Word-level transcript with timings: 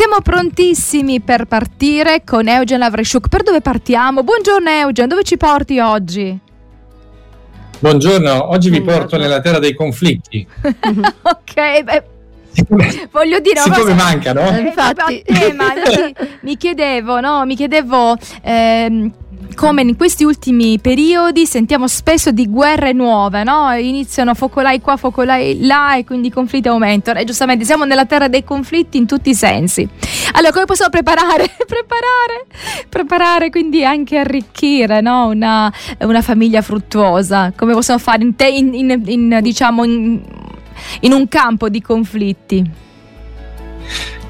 Siamo 0.00 0.22
prontissimi 0.22 1.20
per 1.20 1.44
partire 1.44 2.22
con 2.24 2.48
Eugen 2.48 2.78
Lavreshuk. 2.78 3.28
Per 3.28 3.42
dove 3.42 3.60
partiamo? 3.60 4.22
Buongiorno 4.22 4.70
Eugen, 4.70 5.06
dove 5.06 5.24
ci 5.24 5.36
porti 5.36 5.78
oggi? 5.78 6.38
Buongiorno, 7.78 8.48
oggi 8.48 8.70
vi 8.70 8.80
porto 8.80 9.18
nella 9.18 9.42
terra 9.42 9.58
dei 9.58 9.74
conflitti. 9.74 10.46
ok, 10.64 11.82
beh, 11.82 12.02
Siccome, 12.50 13.08
voglio 13.12 13.40
dire, 13.40 13.60
siccome 13.60 13.92
manca, 13.92 14.32
no? 14.32 14.48
Eh, 14.48 14.60
Infatti. 14.60 15.22
tema, 15.22 15.74
mi, 15.74 16.14
mi 16.40 16.56
chiedevo, 16.56 17.20
no? 17.20 17.44
Mi 17.44 17.54
chiedevo 17.54 18.16
ehm, 18.40 19.12
come 19.54 19.82
in 19.82 19.96
questi 19.96 20.24
ultimi 20.24 20.78
periodi 20.78 21.46
sentiamo 21.46 21.86
spesso 21.88 22.30
di 22.30 22.48
guerre 22.48 22.92
nuove, 22.92 23.42
no? 23.44 23.72
Iniziano 23.72 24.34
focolai 24.34 24.80
qua, 24.80 24.96
focolai 24.96 25.64
là 25.66 25.96
e 25.96 26.04
quindi 26.04 26.28
i 26.28 26.30
conflitti 26.30 26.68
aumentano. 26.68 27.18
E 27.18 27.24
giustamente 27.24 27.64
siamo 27.64 27.84
nella 27.84 28.06
terra 28.06 28.28
dei 28.28 28.44
conflitti 28.44 28.96
in 28.96 29.06
tutti 29.06 29.30
i 29.30 29.34
sensi. 29.34 29.88
Allora, 30.32 30.52
come 30.52 30.64
possiamo 30.64 30.90
preparare? 30.90 31.44
preparare, 31.66 32.46
preparare, 32.88 33.50
quindi 33.50 33.84
anche 33.84 34.18
arricchire, 34.18 35.00
no? 35.00 35.28
Una, 35.28 35.72
una 36.00 36.22
famiglia 36.22 36.62
fruttuosa. 36.62 37.52
Come 37.56 37.72
possiamo 37.72 38.00
fare 38.00 38.22
in, 38.22 38.34
te, 38.36 38.48
in, 38.48 38.74
in- 38.74 39.02
in, 39.06 39.38
diciamo, 39.42 39.82
un 39.82 41.28
campo 41.28 41.68
di 41.68 41.80
conflitti? 41.82 42.70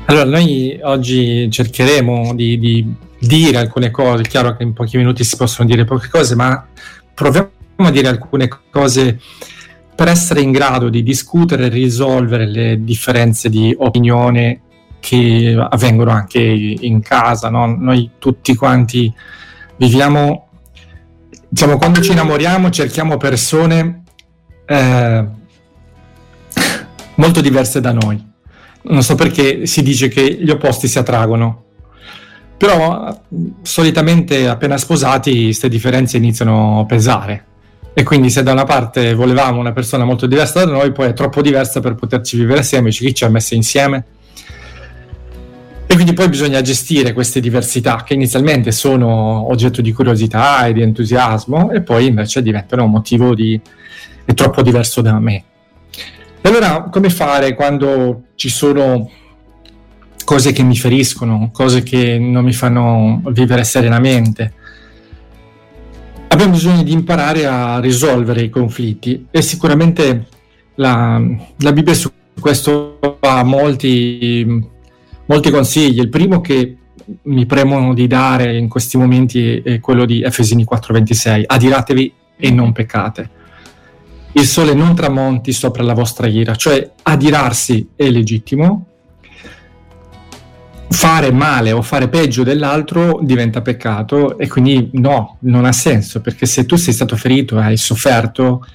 Allora, 0.07 0.25
noi 0.25 0.79
oggi 0.83 1.49
cercheremo 1.51 2.35
di, 2.35 2.59
di 2.59 3.09
dire 3.21 3.59
alcune 3.59 3.91
cose. 3.91 4.23
È 4.23 4.27
chiaro 4.27 4.57
che 4.57 4.63
in 4.63 4.73
pochi 4.73 4.97
minuti 4.97 5.23
si 5.25 5.37
possono 5.37 5.69
dire 5.69 5.85
poche 5.85 6.09
cose, 6.09 6.35
ma 6.35 6.67
proviamo 7.15 7.51
a 7.77 7.91
dire 7.91 8.09
alcune 8.09 8.49
cose 8.71 9.21
per 9.95 10.09
essere 10.09 10.41
in 10.41 10.51
grado 10.51 10.89
di 10.89 11.03
discutere 11.03 11.67
e 11.67 11.69
risolvere 11.69 12.47
le 12.47 12.83
differenze 12.83 13.51
di 13.51 13.75
opinione 13.79 14.63
che 14.99 15.57
avvengono 15.69 16.11
anche 16.11 16.41
in 16.41 17.01
casa. 17.01 17.51
no? 17.51 17.67
Noi 17.77 18.13
tutti 18.19 18.55
quanti 18.55 19.13
viviamo, 19.77 20.49
diciamo, 21.49 21.77
quando 21.77 22.01
ci 22.01 22.13
innamoriamo 22.13 22.71
cerchiamo 22.71 23.17
persone 23.17 24.05
eh, 24.67 25.27
molto 27.17 27.41
diverse 27.41 27.81
da 27.81 27.93
noi. 27.93 28.29
Non 28.83 29.03
so 29.03 29.15
perché 29.15 29.67
si 29.67 29.83
dice 29.83 30.09
che 30.09 30.39
gli 30.41 30.51
opposti 30.51 30.89
si 30.89 30.99
attraggono, 30.99 31.65
però 32.61 33.19
solitamente 33.63 34.47
appena 34.47 34.77
sposati 34.77 35.45
queste 35.45 35.71
differenze 35.71 36.19
iniziano 36.19 36.81
a 36.81 36.85
pesare. 36.85 37.45
E 37.95 38.03
quindi 38.03 38.29
se 38.29 38.43
da 38.43 38.53
una 38.53 38.65
parte 38.65 39.15
volevamo 39.15 39.61
una 39.61 39.73
persona 39.73 40.05
molto 40.05 40.27
diversa 40.27 40.63
da 40.63 40.71
noi, 40.71 40.93
poi 40.93 41.09
è 41.09 41.13
troppo 41.15 41.41
diversa 41.41 41.81
per 41.81 41.95
poterci 41.95 42.37
vivere 42.37 42.61
assieme, 42.61 42.91
chi 42.91 43.15
ci 43.15 43.25
ha 43.25 43.31
messe 43.31 43.55
insieme. 43.55 44.05
E 45.87 45.95
quindi 45.95 46.13
poi 46.13 46.29
bisogna 46.29 46.61
gestire 46.61 47.15
queste 47.15 47.41
diversità 47.41 48.03
che 48.05 48.13
inizialmente 48.13 48.73
sono 48.73 49.51
oggetto 49.51 49.81
di 49.81 49.93
curiosità 49.93 50.67
e 50.67 50.75
di 50.75 50.83
entusiasmo 50.83 51.71
e 51.71 51.81
poi 51.81 52.09
invece 52.09 52.43
diventano 52.43 52.85
un 52.85 52.91
motivo 52.91 53.35
di 53.35 53.59
è 54.27 54.35
troppo 54.35 54.61
diverso 54.61 55.01
da 55.01 55.19
me. 55.19 55.45
E 56.43 56.47
allora 56.47 56.89
come 56.91 57.09
fare 57.09 57.55
quando 57.55 58.25
ci 58.35 58.51
sono 58.51 59.11
cose 60.31 60.53
che 60.53 60.63
mi 60.63 60.77
feriscono, 60.77 61.51
cose 61.53 61.83
che 61.83 62.17
non 62.17 62.45
mi 62.45 62.53
fanno 62.53 63.21
vivere 63.33 63.65
serenamente? 63.65 64.53
Abbiamo 66.29 66.53
bisogno 66.53 66.85
di 66.85 66.93
imparare 66.93 67.47
a 67.47 67.81
risolvere 67.81 68.43
i 68.43 68.49
conflitti 68.49 69.27
e 69.29 69.43
sicuramente 69.43 70.29
la, 70.77 71.21
la 71.57 71.73
Bibbia 71.73 71.95
su 71.95 72.13
questo 72.41 73.19
ha 73.19 73.43
molti, 73.43 74.47
molti 75.27 75.51
consigli. 75.51 75.99
Il 75.99 76.11
primo 76.11 76.41
che 76.41 76.77
mi 77.23 77.45
premono 77.47 77.93
di 77.93 78.07
dare 78.07 78.57
in 78.57 78.69
questi 78.69 78.97
momenti 78.97 79.57
è 79.57 79.81
quello 79.81 80.05
di 80.05 80.23
Efesini 80.23 80.65
4:26, 80.65 81.43
adiratevi 81.45 82.13
e 82.37 82.51
non 82.53 82.71
peccate. 82.71 83.31
Il 84.35 84.47
sole 84.47 84.75
non 84.75 84.95
tramonti 84.95 85.53
sopra 85.53 85.83
la 85.83 85.95
vostra 85.95 86.29
ira, 86.29 86.55
cioè 86.55 86.89
adirarsi 87.03 87.89
è 87.97 88.09
legittimo, 88.09 88.90
fare 90.93 91.31
male 91.31 91.71
o 91.71 91.83
fare 91.83 92.09
peggio 92.09 92.43
dell'altro 92.43 93.21
diventa 93.23 93.63
peccato 93.63 94.37
e 94.39 94.49
quindi 94.49 94.91
no, 94.95 95.37
non 95.41 95.65
ha 95.65 95.73
senso, 95.73 96.21
perché 96.21 96.47
se 96.47 96.67
tu 96.67 96.75
sei 96.77 96.93
stato 96.93 97.17
ferito 97.17 97.59
e 97.59 97.63
hai 97.63 97.77
sofferto, 97.77 98.67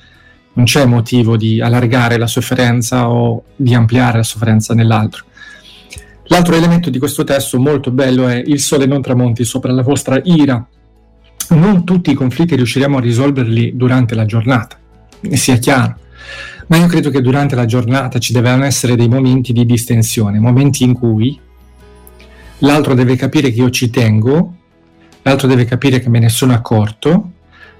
non 0.53 0.65
c'è 0.65 0.85
motivo 0.85 1.35
di 1.35 1.59
allargare 1.59 2.17
la 2.17 2.27
sofferenza 2.27 3.09
o 3.09 3.43
di 3.55 3.73
ampliare 3.73 4.17
la 4.17 4.23
sofferenza 4.23 4.73
nell'altro. 4.73 5.25
L'altro 6.27 6.55
elemento 6.55 6.89
di 6.89 6.97
questo 6.99 7.25
testo 7.25 7.59
molto 7.59 7.91
bello 7.91 8.27
è 8.27 8.41
il 8.43 8.59
sole 8.59 8.85
non 8.85 9.01
tramonti 9.01 9.43
sopra 9.43 9.73
la 9.73 9.83
vostra 9.83 10.19
ira. 10.23 10.65
Non 11.49 11.83
tutti 11.83 12.11
i 12.11 12.15
conflitti 12.15 12.55
riusciremo 12.55 12.97
a 12.97 13.01
risolverli 13.01 13.75
durante 13.75 14.15
la 14.15 14.25
giornata, 14.25 14.79
sia 15.31 15.57
chiaro. 15.57 15.97
Ma 16.67 16.77
io 16.77 16.87
credo 16.87 17.09
che 17.11 17.21
durante 17.21 17.55
la 17.55 17.65
giornata 17.65 18.17
ci 18.17 18.33
devono 18.33 18.63
essere 18.63 18.95
dei 18.95 19.09
momenti 19.09 19.53
di 19.53 19.65
distensione, 19.65 20.39
momenti 20.39 20.83
in 20.83 20.93
cui 20.93 21.39
l'altro 22.65 22.95
deve 22.95 23.15
capire 23.15 23.51
che 23.51 23.59
io 23.59 23.69
ci 23.69 23.89
tengo, 23.89 24.55
l'altro 25.21 25.47
deve 25.47 25.65
capire 25.65 25.99
che 25.99 26.09
me 26.09 26.19
ne 26.19 26.29
sono 26.29 26.53
accorto, 26.53 27.31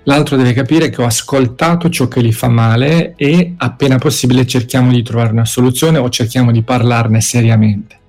l'altro 0.03 0.37
deve 0.37 0.53
capire 0.53 0.89
che 0.89 1.01
ho 1.01 1.05
ascoltato 1.05 1.89
ciò 1.89 2.07
che 2.07 2.23
gli 2.23 2.31
fa 2.31 2.47
male 2.47 3.13
e 3.15 3.55
appena 3.57 3.97
possibile 3.97 4.45
cerchiamo 4.45 4.91
di 4.91 5.03
trovare 5.03 5.31
una 5.31 5.45
soluzione 5.45 5.97
o 5.97 6.09
cerchiamo 6.09 6.51
di 6.51 6.61
parlarne 6.61 7.19
seriamente. 7.19 7.99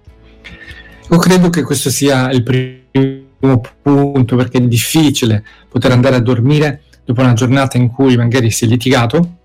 Io 1.10 1.18
credo 1.18 1.50
che 1.50 1.62
questo 1.62 1.88
sia 1.88 2.30
il 2.30 2.42
primo 2.42 3.60
punto 3.82 4.36
perché 4.36 4.58
è 4.58 4.62
difficile 4.62 5.44
poter 5.68 5.92
andare 5.92 6.16
a 6.16 6.20
dormire 6.20 6.82
dopo 7.04 7.20
una 7.20 7.32
giornata 7.32 7.78
in 7.78 7.88
cui 7.88 8.16
magari 8.16 8.50
si 8.50 8.64
è 8.64 8.68
litigato 8.68 9.36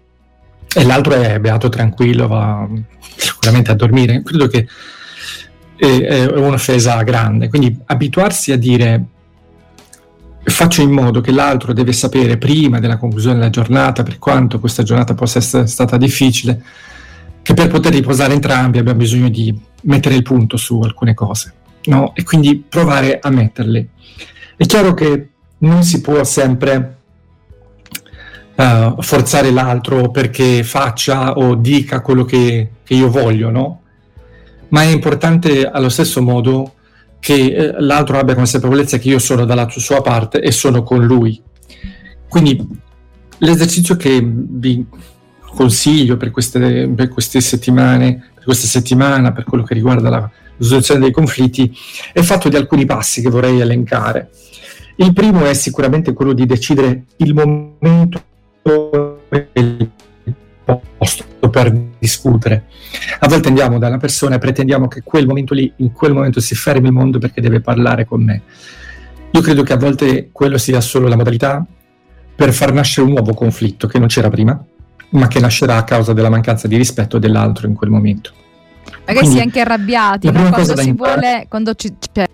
e 0.74 0.84
l'altro 0.84 1.14
è 1.14 1.40
beato 1.40 1.70
tranquillo, 1.70 2.28
va 2.28 2.68
sicuramente 3.16 3.72
a 3.72 3.76
dormire. 3.76 4.24
Credo 4.24 4.48
che 4.48 4.68
è, 5.82 6.26
un'offesa 6.26 7.02
grande. 7.02 7.50
Quindi 7.50 7.76
abituarsi 7.86 8.52
a 8.52 8.58
dire 8.58 9.06
faccio 10.44 10.82
in 10.82 10.92
modo 10.92 11.22
che 11.22 11.32
l'altro 11.32 11.74
deve 11.74 11.92
sapere 11.92 12.38
prima 12.38 12.80
della 12.80 12.98
conclusione 12.98 13.38
della 13.38 13.50
giornata, 13.50 14.04
per 14.04 14.20
quanto 14.20 14.60
questa 14.60 14.84
giornata 14.84 15.16
possa 15.16 15.40
essere 15.40 15.66
stata 15.66 15.98
difficile, 15.98 16.64
che 17.42 17.54
per 17.56 17.68
poter 17.68 17.94
riposare 17.94 18.34
entrambi 18.34 18.78
abbiamo 18.78 19.00
bisogno 19.00 19.30
di 19.30 19.60
mettere 19.84 20.16
il 20.16 20.22
punto 20.22 20.58
su 20.58 20.80
alcune 20.82 21.16
cose, 21.16 21.54
no? 21.86 22.14
E 22.16 22.24
quindi 22.24 22.64
provare 22.68 23.20
a 23.20 23.30
metterle. 23.30 23.88
È 24.56 24.66
chiaro 24.66 24.94
che 24.94 25.30
non 25.60 25.84
si 25.84 26.02
può 26.02 26.24
sempre 26.24 26.98
eh, 28.56 28.96
forzare 29.00 29.50
l'altro 29.50 30.12
perché 30.12 30.64
faccia 30.64 31.34
o 31.34 31.56
dica 31.56 32.02
quello 32.02 32.24
che, 32.24 32.70
che 32.84 32.94
io 32.94 33.10
voglio, 33.10 33.50
no? 33.50 33.82
Ma 34.72 34.84
è 34.84 34.88
importante 34.88 35.66
allo 35.66 35.90
stesso 35.90 36.22
modo 36.22 36.74
che 37.20 37.54
eh, 37.54 37.82
l'altro 37.82 38.18
abbia 38.18 38.36
consapevolezza 38.36 38.98
che 38.98 39.10
io 39.10 39.20
sono 39.20 39.46
dalla 39.46 39.70
sua 39.70 40.02
parte 40.02 40.42
e 40.42 40.52
sono 40.52 40.84
con 40.84 41.06
lui. 41.06 41.42
Quindi 42.28 42.68
l'esercizio 43.38 43.96
che 43.96 44.22
vi 44.24 44.86
consiglio 45.54 46.18
per 46.18 46.32
queste, 46.32 46.90
per 46.96 47.10
queste 47.10 47.42
settimane, 47.42 48.32
per 48.34 48.44
questa 48.44 48.68
settimana, 48.68 49.32
per 49.32 49.44
quello 49.44 49.64
che 49.64 49.74
riguarda 49.74 50.10
la 50.10 50.32
risoluzione 50.58 51.02
dei 51.02 51.12
conflitti, 51.12 51.72
è 52.14 52.22
fatto 52.22 52.50
di 52.50 52.56
alcuni 52.56 52.86
passi 52.86 53.22
che 53.22 53.30
vorrei 53.30 53.60
elencare. 53.60 54.30
Il 54.96 55.14
primo 55.14 55.46
è 55.46 55.54
sicuramente 55.54 56.14
quello 56.14 56.34
di 56.34 56.46
decidere 56.46 57.06
il 57.18 57.34
momento 57.34 58.24
e 59.30 59.48
il 59.54 59.90
posto 60.98 61.26
per 61.50 61.72
discutere. 61.98 62.66
A 63.20 63.28
volte 63.28 63.48
andiamo 63.48 63.80
da 63.80 63.88
una 63.88 63.98
persona 63.98 64.36
e 64.36 64.40
pretendiamo 64.40 64.88
che 64.88 65.02
quel 65.02 65.28
momento 65.28 65.54
lì, 65.54 65.72
in 65.78 65.92
quel 65.92 66.14
momento 66.14 66.40
si 66.40 66.56
fermi 66.56 66.88
il 66.88 66.94
mondo 66.94 67.20
perché 67.20 67.42
deve 67.42 67.62
parlare 67.62 68.06
con 68.06 68.24
me. 68.24 68.42
Io 69.32 69.42
credo 69.42 69.64
che 69.64 69.74
a 69.74 69.78
volte 69.78 70.30
quello 70.32 70.58
sia 70.58 70.82
solo 70.82 71.08
la 71.08 71.16
modalità 71.16 71.66
per 72.36 72.54
far 72.54 72.74
nascere 72.74 73.08
un 73.08 73.14
nuovo 73.14 73.34
conflitto 73.34 73.88
che 73.88 74.00
non 74.00 74.08
c'era 74.08 74.30
prima, 74.30 74.62
ma 75.12 75.28
che 75.28 75.40
nascerà 75.40 75.78
a 75.78 75.84
causa 75.84 76.14
della 76.14 76.30
mancanza 76.30 76.68
di 76.68 76.76
rispetto 76.76 77.18
dell'altro 77.18 77.68
in 77.68 77.74
quel 77.74 77.90
momento. 77.90 78.32
Magari 79.06 79.28
si 79.28 79.38
è 79.38 79.42
anche 79.42 79.60
arrabbiati 79.60 80.32
no? 80.32 80.50
quando, 80.50 80.78
si 80.78 80.92
vuole, 80.94 81.46
quando 81.50 81.74
ci- 81.74 81.94
cioè, 82.14 82.28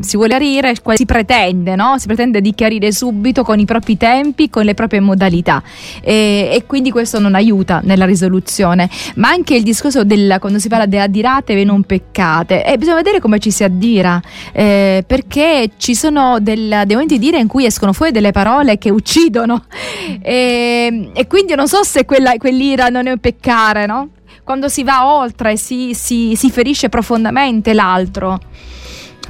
si 0.00 0.16
vuole 0.16 0.30
chiarire, 0.30 0.74
si 0.94 1.06
pretende, 1.06 1.74
no? 1.76 1.98
si 1.98 2.06
pretende 2.06 2.40
di 2.40 2.54
chiarire 2.54 2.92
subito 2.92 3.42
con 3.42 3.58
i 3.58 3.64
propri 3.64 3.96
tempi, 3.96 4.50
con 4.50 4.64
le 4.64 4.74
proprie 4.74 5.00
modalità 5.00 5.62
e, 6.00 6.50
e 6.52 6.64
quindi 6.66 6.90
questo 6.90 7.18
non 7.18 7.34
aiuta 7.34 7.80
nella 7.82 8.04
risoluzione. 8.04 8.88
Ma 9.16 9.28
anche 9.28 9.54
il 9.54 9.62
discorso 9.62 10.04
del 10.04 10.36
quando 10.40 10.58
si 10.58 10.68
parla 10.68 10.86
di 10.86 10.98
addiratevi 10.98 11.60
e 11.60 11.64
non 11.64 11.82
peccate, 11.84 12.64
eh, 12.64 12.76
bisogna 12.78 12.96
vedere 12.96 13.20
come 13.20 13.38
ci 13.38 13.50
si 13.50 13.64
addira, 13.64 14.20
eh, 14.52 15.04
perché 15.06 15.70
ci 15.76 15.94
sono 15.94 16.38
del- 16.40 16.82
dei 16.84 16.94
momenti 16.94 17.18
di 17.18 17.28
ira 17.28 17.38
in 17.38 17.48
cui 17.48 17.64
escono 17.64 17.92
fuori 17.92 18.12
delle 18.12 18.32
parole 18.32 18.78
che 18.78 18.90
uccidono 18.90 19.64
e, 20.22 21.10
e 21.12 21.26
quindi 21.26 21.54
non 21.54 21.68
so 21.68 21.82
se 21.82 22.04
quella, 22.04 22.36
quell'ira 22.36 22.88
non 22.88 23.06
è 23.06 23.10
un 23.10 23.18
peccare, 23.18 23.86
no? 23.86 24.08
Quando 24.44 24.68
si 24.68 24.82
va 24.82 25.06
oltre, 25.06 25.56
si, 25.56 25.94
si, 25.94 26.34
si 26.36 26.50
ferisce 26.50 26.88
profondamente 26.88 27.72
l'altro. 27.72 28.38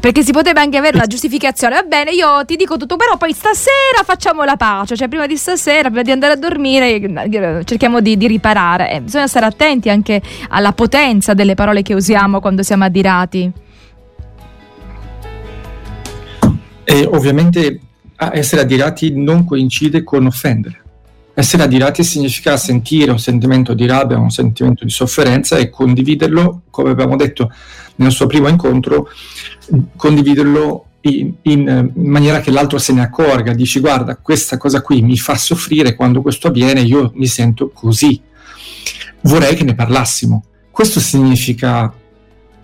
Perché 0.01 0.25
si 0.25 0.33
potrebbe 0.33 0.59
anche 0.59 0.79
avere 0.79 0.97
la 0.97 1.07
giustificazione, 1.07 1.77
va 1.77 1.83
bene, 1.85 2.11
io 2.11 2.45
ti 2.45 2.57
dico 2.57 2.77
tutto, 2.77 2.97
però 2.97 3.17
poi 3.17 3.33
stasera 3.33 4.03
facciamo 4.05 4.43
la 4.43 4.57
pace, 4.57 4.97
cioè 4.97 5.07
prima 5.07 5.27
di 5.27 5.37
stasera, 5.37 5.91
prima 5.91 6.03
di 6.03 6.11
andare 6.11 6.33
a 6.33 6.37
dormire, 6.37 7.63
cerchiamo 7.65 8.01
di, 8.01 8.17
di 8.17 8.27
riparare. 8.27 8.91
Eh, 8.91 9.01
bisogna 9.01 9.29
stare 9.29 9.47
attenti 9.47 9.91
anche 9.91 10.21
alla 10.49 10.73
potenza 10.73 11.35
delle 11.35 11.55
parole 11.55 11.83
che 11.83 11.95
usiamo 11.95 12.41
quando 12.41 12.65
siamo 12.65 12.83
adirati. 12.83 13.53
E 16.83 17.09
ovviamente 17.09 17.81
essere 18.33 18.63
adirati 18.63 19.13
non 19.15 19.45
coincide 19.45 20.03
con 20.03 20.27
offendere. 20.27 20.82
Essere 21.35 21.63
adirati 21.63 22.05
significa 22.05 22.59
sentire 22.59 23.11
un 23.11 23.19
sentimento 23.19 23.73
di 23.73 23.87
rabbia, 23.87 24.19
un 24.19 24.31
sentimento 24.31 24.85
di 24.85 24.91
sofferenza 24.91 25.57
e 25.57 25.71
condividerlo, 25.71 26.63
come 26.69 26.91
abbiamo 26.91 27.17
detto 27.17 27.51
nel 27.97 28.11
suo 28.11 28.27
primo 28.27 28.49
incontro, 28.49 29.09
condividerlo 29.97 30.87
in, 31.03 31.33
in, 31.43 31.91
maniera 31.95 32.41
che 32.41 32.51
l'altro 32.51 32.79
se 32.79 32.93
ne 32.93 33.01
accorga, 33.01 33.55
dici 33.55 33.81
guarda 33.81 34.17
questa 34.17 34.59
cosa 34.59 34.83
qui 34.83 35.01
mi 35.01 35.17
fa 35.17 35.35
soffrire, 35.37 35.95
quando 35.95 36.21
questo 36.21 36.49
avviene 36.49 36.83
io 36.83 37.13
mi 37.15 37.27
sento 37.27 37.71
così, 37.71 38.21
vorrei 39.23 39.55
che 39.55 39.65
ne 39.65 39.75
parlassimo. 39.75 40.45
Questo 40.71 41.01
significa 41.01 41.93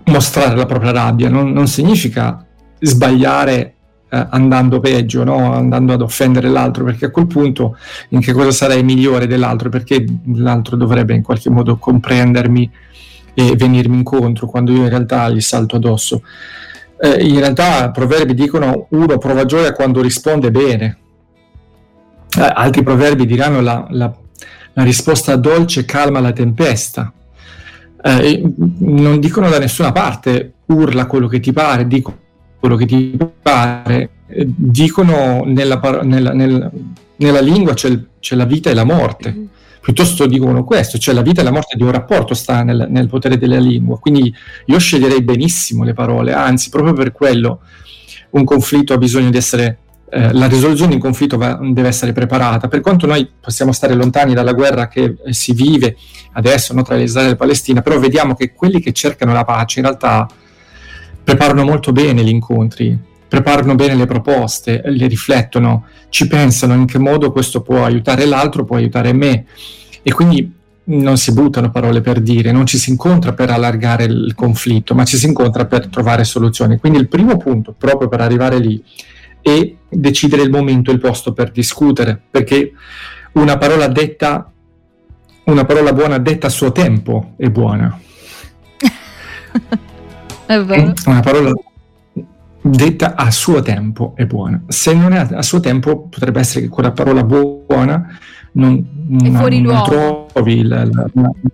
mostrare 0.04 0.56
la 0.56 0.66
propria 0.66 0.92
rabbia, 0.92 1.30
non, 1.30 1.52
non 1.52 1.68
significa 1.68 2.44
sbagliare 2.80 3.74
eh, 4.10 4.26
andando 4.30 4.80
peggio, 4.80 5.22
no? 5.22 5.52
andando 5.52 5.92
ad 5.92 6.00
offendere 6.00 6.48
l'altro, 6.48 6.84
perché 6.84 7.06
a 7.06 7.10
quel 7.10 7.26
punto 7.26 7.76
in 8.10 8.20
che 8.20 8.32
cosa 8.32 8.50
sarei 8.50 8.82
migliore 8.82 9.26
dell'altro? 9.26 9.68
Perché 9.68 10.04
l'altro 10.32 10.76
dovrebbe 10.76 11.14
in 11.14 11.22
qualche 11.22 11.50
modo 11.50 11.76
comprendermi 11.76 12.70
e 13.34 13.54
venirmi 13.54 13.98
incontro 13.98 14.46
quando 14.46 14.72
io 14.72 14.82
in 14.82 14.88
realtà 14.88 15.28
gli 15.28 15.40
salto 15.40 15.76
addosso. 15.76 16.22
Eh, 17.00 17.26
in 17.26 17.38
realtà 17.38 17.86
i 17.86 17.90
proverbi 17.90 18.34
dicono 18.34 18.86
uno 18.90 19.18
prova 19.18 19.44
gioia 19.44 19.72
quando 19.72 20.00
risponde 20.00 20.50
bene, 20.50 20.98
eh, 22.36 22.52
altri 22.54 22.82
proverbi 22.82 23.26
diranno 23.26 23.60
la, 23.60 23.86
la, 23.90 24.12
la 24.72 24.82
risposta 24.82 25.36
dolce 25.36 25.84
calma 25.84 26.20
la 26.20 26.32
tempesta. 26.32 27.12
Eh, 28.02 28.42
non 28.78 29.20
dicono 29.20 29.50
da 29.50 29.58
nessuna 29.58 29.92
parte 29.92 30.54
urla 30.66 31.06
quello 31.06 31.26
che 31.26 31.40
ti 31.40 31.52
pare, 31.52 31.86
dicono 31.86 32.26
quello 32.58 32.76
che 32.76 32.86
ti 32.86 33.16
pare, 33.42 34.10
eh, 34.26 34.44
dicono 34.46 35.42
nella, 35.44 35.80
nella, 36.02 36.32
nella, 36.32 36.70
nella 37.16 37.40
lingua 37.40 37.74
c'è, 37.74 37.98
c'è, 38.18 38.36
la 38.36 38.44
vita 38.44 38.70
e 38.70 38.74
la 38.74 38.84
morte. 38.84 39.32
Mm-hmm. 39.32 39.44
Piuttosto 39.80 40.26
dicono 40.26 40.64
questo, 40.64 40.98
cioè 40.98 41.14
la 41.14 41.22
vita 41.22 41.40
e 41.40 41.44
la 41.44 41.50
morte 41.50 41.76
di 41.76 41.82
un 41.82 41.90
rapporto 41.90 42.34
sta 42.34 42.62
nel, 42.62 42.88
nel 42.90 43.08
potere 43.08 43.38
della 43.38 43.58
lingua. 43.58 43.98
Quindi 43.98 44.34
io 44.66 44.78
sceglierei 44.78 45.22
benissimo 45.22 45.84
le 45.84 45.94
parole, 45.94 46.32
anzi, 46.34 46.68
proprio 46.68 46.92
per 46.92 47.12
quello 47.12 47.60
un 48.30 48.44
conflitto 48.44 48.92
ha 48.92 48.98
bisogno 48.98 49.30
di 49.30 49.36
essere 49.38 49.78
eh, 50.10 50.32
la 50.32 50.46
risoluzione 50.46 50.90
di 50.90 50.94
un 50.96 51.02
conflitto 51.02 51.36
va, 51.36 51.58
deve 51.62 51.88
essere 51.88 52.12
preparata. 52.12 52.68
Per 52.68 52.80
quanto 52.80 53.06
noi 53.06 53.30
possiamo 53.40 53.72
stare 53.72 53.94
lontani 53.94 54.34
dalla 54.34 54.52
guerra 54.52 54.88
che 54.88 55.16
eh, 55.24 55.32
si 55.32 55.52
vive 55.52 55.96
adesso 56.32 56.72
no, 56.72 56.82
tra 56.82 56.96
Israele 56.96 57.32
e 57.32 57.36
Palestina, 57.36 57.82
però 57.82 57.98
vediamo 57.98 58.34
che 58.34 58.52
quelli 58.52 58.80
che 58.80 58.92
cercano 58.92 59.32
la 59.32 59.44
pace 59.44 59.80
in 59.80 59.86
realtà 59.86 60.26
preparano 61.28 61.62
molto 61.62 61.92
bene 61.92 62.24
gli 62.24 62.30
incontri, 62.30 62.98
preparano 63.28 63.74
bene 63.74 63.94
le 63.94 64.06
proposte, 64.06 64.80
le 64.86 65.06
riflettono, 65.06 65.84
ci 66.08 66.26
pensano 66.26 66.72
in 66.72 66.86
che 66.86 66.98
modo 66.98 67.32
questo 67.32 67.60
può 67.60 67.84
aiutare 67.84 68.24
l'altro, 68.24 68.64
può 68.64 68.76
aiutare 68.76 69.12
me. 69.12 69.44
E 70.02 70.10
quindi 70.10 70.50
non 70.84 71.18
si 71.18 71.34
buttano 71.34 71.70
parole 71.70 72.00
per 72.00 72.22
dire, 72.22 72.50
non 72.50 72.64
ci 72.64 72.78
si 72.78 72.88
incontra 72.88 73.34
per 73.34 73.50
allargare 73.50 74.04
il 74.04 74.32
conflitto, 74.34 74.94
ma 74.94 75.04
ci 75.04 75.18
si 75.18 75.26
incontra 75.26 75.66
per 75.66 75.88
trovare 75.88 76.24
soluzioni. 76.24 76.78
Quindi 76.78 76.98
il 76.98 77.08
primo 77.08 77.36
punto, 77.36 77.74
proprio 77.76 78.08
per 78.08 78.22
arrivare 78.22 78.58
lì, 78.58 78.82
è 79.42 79.70
decidere 79.86 80.40
il 80.40 80.50
momento 80.50 80.90
e 80.90 80.94
il 80.94 81.00
posto 81.00 81.34
per 81.34 81.50
discutere, 81.50 82.18
perché 82.30 82.72
una 83.32 83.58
parola 83.58 83.86
detta, 83.86 84.50
una 85.44 85.66
parola 85.66 85.92
buona 85.92 86.16
detta 86.16 86.46
a 86.46 86.50
suo 86.50 86.72
tempo 86.72 87.34
è 87.36 87.50
buona. 87.50 88.00
Una 91.06 91.20
parola 91.20 91.52
detta 92.60 93.14
a 93.14 93.30
suo 93.30 93.62
tempo 93.62 94.12
è 94.16 94.26
buona. 94.26 94.62
Se 94.68 94.92
non 94.94 95.12
è 95.12 95.26
a 95.30 95.42
suo 95.42 95.60
tempo, 95.60 96.08
potrebbe 96.08 96.40
essere 96.40 96.62
che 96.62 96.68
quella 96.68 96.92
parola 96.92 97.22
buona 97.22 98.18
non, 98.52 98.84
non, 99.08 99.32
non 99.32 99.82
trovi 100.32 100.62
la, 100.62 100.84
la, 100.84 101.06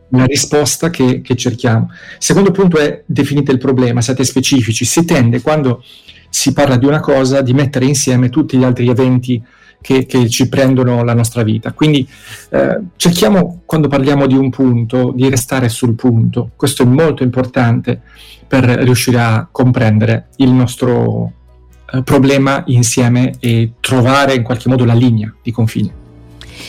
la 0.09 0.25
risposta 0.25 0.91
che, 0.91 1.21
che, 1.21 1.37
cerchiamo. 1.37 1.91
secondo 2.19 2.51
punto 2.51 2.79
è 2.79 3.03
definite 3.07 3.53
il 3.53 3.59
problema, 3.59 4.01
siate 4.01 4.25
specifici. 4.25 4.85
Si 4.85 5.05
tende, 5.05 5.41
quando 5.41 5.83
si 6.29 6.53
parla 6.53 6.77
di 6.77 6.87
una 6.87 7.01
cosa, 7.01 7.43
di 7.43 7.53
mettere 7.53 7.85
insieme 7.85 8.29
tutti 8.29 8.57
gli 8.57 8.65
altri 8.65 8.89
eventi 8.89 9.43
che, 9.85 10.07
che 10.07 10.31
ci 10.31 10.49
prendono 10.49 11.05
la 11.05 11.13
nostra 11.13 11.43
vita. 11.43 11.73
Quindi 11.73 12.09
eh, 12.49 12.81
cerchiamo, 12.97 13.61
quando 13.67 13.87
parliamo 13.87 14.27
di 14.27 14.35
un 14.35 14.49
punto, 14.49 15.13
di 15.15 15.29
restare 15.29 15.69
sul 15.69 15.95
punto. 15.95 16.53
Questo 16.57 16.85
è 16.85 16.87
molto 16.87 17.23
importante 17.23 18.01
per 18.49 18.65
riuscire 18.65 19.21
a 19.21 19.47
comprendere 19.51 20.29
il 20.37 20.51
nostro 20.51 21.33
eh, 21.93 22.03
problema 22.03 22.63
insieme 22.69 23.35
e 23.41 23.73
trovare 23.81 24.35
in 24.35 24.43
qualche 24.43 24.71
modo 24.71 24.87
la 24.87 24.95
linea 24.95 25.31
di 25.43 25.53
confine. 25.53 26.04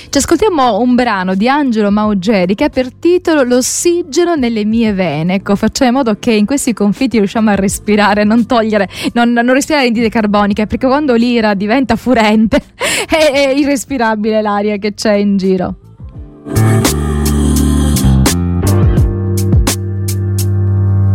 Ci 0.09 0.17
ascoltiamo 0.17 0.79
un 0.79 0.95
brano 0.95 1.35
di 1.35 1.47
Angelo 1.47 1.91
Maugeri 1.91 2.55
che 2.55 2.65
ha 2.65 2.69
per 2.69 2.93
titolo 2.93 3.43
L'ossigeno 3.43 4.35
nelle 4.35 4.65
mie 4.65 4.93
vene. 4.93 5.35
Ecco, 5.35 5.55
facciamo 5.55 5.89
in 5.89 5.95
modo 5.97 6.17
che 6.19 6.31
in 6.31 6.45
questi 6.45 6.73
conflitti 6.73 7.17
riusciamo 7.17 7.49
a 7.49 7.55
respirare, 7.55 8.23
non 8.23 8.45
togliere, 8.45 8.89
non, 9.13 9.31
non 9.31 9.53
respirare 9.53 9.85
l'indide 9.85 10.09
carbonica, 10.09 10.65
perché 10.65 10.87
quando 10.87 11.15
l'ira 11.15 11.53
diventa 11.53 11.95
furente 11.95 12.57
è, 13.07 13.31
è 13.31 13.49
irrespirabile 13.49 14.41
l'aria 14.41 14.77
che 14.77 14.93
c'è 14.93 15.13
in 15.13 15.37
giro. 15.37 15.75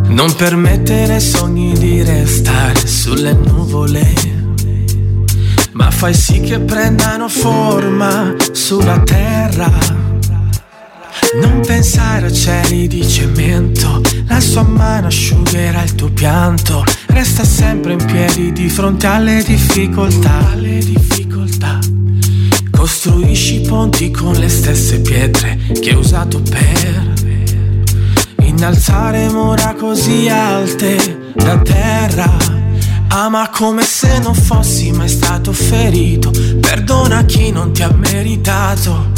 Non 0.09 0.35
permettere 0.37 1.19
sogni 1.21 1.73
di 1.73 2.03
restare 2.03 2.87
sulle 2.87 3.33
nuvole, 3.33 4.13
ma 5.81 5.91
fai 5.91 6.13
sì 6.13 6.41
che 6.41 6.61
prendano 6.61 7.27
forma 7.27 8.35
sulla 8.53 9.01
terra. 9.01 9.71
Non 11.41 11.63
pensare 11.67 12.27
a 12.27 12.33
cieli 12.33 12.87
di 12.87 13.07
cemento, 13.09 14.03
la 14.27 14.41
sua 14.41 14.63
mano 14.63 15.07
asciugherà 15.07 15.83
il 15.83 15.95
tuo 15.95 16.11
pianto. 16.11 16.85
Resta 17.07 17.45
sempre 17.45 17.95
in 17.95 18.05
piedi 18.05 18.53
di 18.53 18.69
fronte 18.69 19.07
alle 19.07 19.43
difficoltà. 19.43 20.51
Alle 20.53 20.81
difficoltà. 20.81 21.79
Costruisci 22.71 23.63
ponti 23.63 24.11
con 24.11 24.35
le 24.35 24.51
stesse 24.51 25.01
pietre 25.01 25.59
che 25.81 25.91
hai 25.91 25.97
usato 25.97 26.43
per 26.43 27.13
innalzare 28.43 29.31
mura 29.31 29.75
così 29.75 30.29
alte 30.29 31.33
da 31.35 31.57
terra. 31.59 32.60
Ama 33.13 33.49
come 33.49 33.83
se 33.83 34.19
non 34.21 34.35
fossi 34.35 34.93
mai 34.93 35.09
stato 35.09 35.53
ferito. 35.53 36.31
Perdona 36.61 37.25
chi 37.25 37.51
non 37.51 37.73
ti 37.73 37.83
ha 37.83 37.91
meritato. 37.93 39.11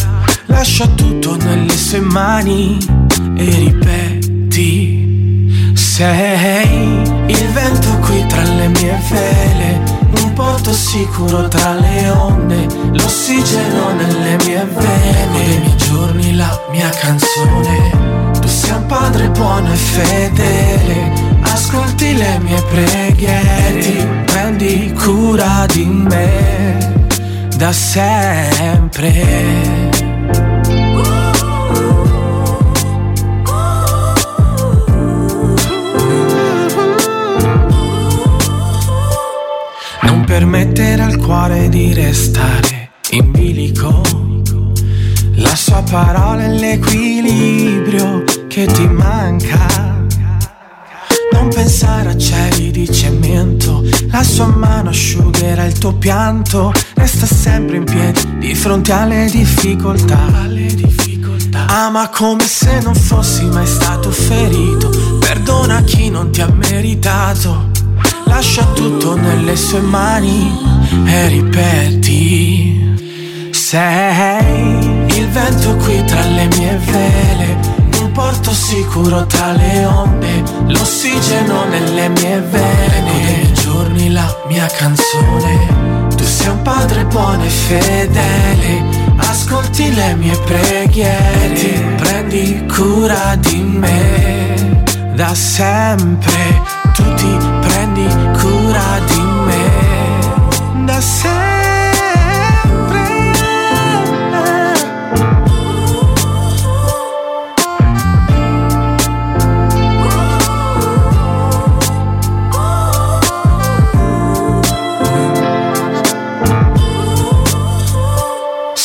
Lascia 0.46 0.86
tutto 0.88 1.36
nelle 1.36 1.76
sue 1.76 2.00
mani 2.00 2.78
e 3.36 3.44
ripeti. 3.44 5.00
Sei 5.74 7.02
il 7.26 7.48
vento 7.52 7.90
qui 7.98 8.24
tra 8.26 8.42
le 8.42 8.68
mie 8.68 8.98
vele, 9.10 9.82
un 10.22 10.32
porto 10.32 10.72
sicuro 10.72 11.48
tra 11.48 11.74
le 11.74 12.08
onde, 12.08 12.66
l'ossigeno 12.92 13.92
nelle 13.92 14.36
mie 14.44 14.64
vene, 14.64 15.28
dei 15.32 15.58
miei 15.58 15.76
giorni 15.76 16.34
la 16.34 16.60
mia 16.70 16.88
canzone 16.88 18.22
sei 18.52 18.76
un 18.76 18.86
padre 18.86 19.28
buono 19.30 19.72
e 19.72 19.76
fedele, 19.76 21.31
ascolti 21.72 22.14
le 22.14 22.38
mie 22.40 22.62
preghiere, 22.70 23.78
ti 23.80 24.06
prendi 24.26 24.92
cura 24.92 25.64
di 25.72 25.86
me 25.86 27.06
da 27.56 27.72
sempre. 27.72 29.90
Non 40.02 40.24
permettere 40.26 41.02
al 41.02 41.16
cuore 41.16 41.70
di 41.70 41.94
restare 41.94 42.90
in 43.12 43.30
bilico. 43.30 44.02
La 45.36 45.56
sua 45.56 45.82
parola 45.90 46.44
è 46.44 46.48
l'equilibrio 46.48 48.24
che 48.46 48.66
ti 48.66 48.86
manca. 48.86 49.91
Pensare 51.62 52.08
a 52.08 52.16
cieli 52.18 52.72
di 52.72 52.92
cemento, 52.92 53.84
la 54.10 54.24
sua 54.24 54.46
mano 54.46 54.88
asciugherà 54.88 55.64
il 55.64 55.78
tuo 55.78 55.92
pianto. 55.92 56.72
Resta 56.94 57.24
sempre 57.24 57.76
in 57.76 57.84
piedi 57.84 58.38
di 58.38 58.52
fronte 58.52 58.90
alle 58.90 59.28
difficoltà. 59.30 60.18
Ama 61.68 62.08
come 62.08 62.44
se 62.48 62.80
non 62.80 62.96
fossi 62.96 63.44
mai 63.44 63.68
stato 63.68 64.10
ferito. 64.10 64.90
Perdona 65.20 65.82
chi 65.82 66.10
non 66.10 66.32
ti 66.32 66.40
ha 66.40 66.48
meritato. 66.48 67.70
Lascia 68.24 68.64
tutto 68.74 69.14
nelle 69.14 69.54
sue 69.54 69.82
mani 69.82 70.52
e 71.06 71.28
ripeti. 71.28 72.96
Sei 73.50 75.06
il 75.16 75.28
vento 75.28 75.76
qui 75.76 76.02
tra 76.06 76.26
le 76.26 76.48
mie 76.56 76.80
vele. 76.90 77.71
Porto 78.12 78.52
sicuro 78.52 79.26
tra 79.26 79.52
le 79.52 79.84
onde. 79.86 80.42
L'ossigeno 80.66 81.64
nelle 81.64 82.08
mie 82.08 82.40
vene. 82.40 83.42
I 83.42 83.52
giorni 83.54 84.10
la 84.12 84.36
mia 84.46 84.66
canzone. 84.66 86.10
Tu 86.16 86.24
sei 86.24 86.48
un 86.48 86.62
padre 86.62 87.04
buono 87.06 87.44
e 87.44 87.48
fedele 87.48 89.02
ascolti 89.32 89.94
le 89.94 90.14
mie 90.16 90.36
preghiere, 90.44 91.52
ti 91.54 91.72
prendi 91.96 92.66
cura 92.66 93.34
di 93.36 93.62
me 93.62 94.82
da 95.14 95.34
sempre, 95.34 96.62
tu 96.94 97.14
ti 97.14 97.36
prendi 97.60 98.06
cura 98.38 98.98
di 99.06 99.20
me 99.46 100.84
da 100.84 101.00
sempre. 101.00 101.51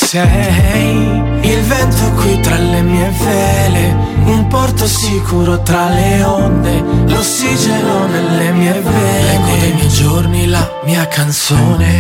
Sei 0.08 1.22
il 1.42 1.62
vento 1.64 2.12
qui 2.16 2.40
tra 2.40 2.58
le 2.58 2.82
mie 2.82 3.12
vele, 3.26 3.94
un 4.24 4.48
porto 4.48 4.88
sicuro 4.88 5.62
tra 5.64 5.90
le 5.90 6.24
onde, 6.24 6.82
l'ossigeno 7.08 8.08
nelle 8.08 8.54
mie 8.54 8.72
vene. 8.72 9.24
Leggo 9.26 9.56
dei 9.60 9.74
miei 9.74 9.90
giorni 9.90 10.48
la 10.48 10.66
mia 10.86 11.06
canzone, 11.10 12.00